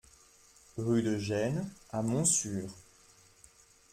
[0.77, 2.73] Rue de Gesnes à Montsûrs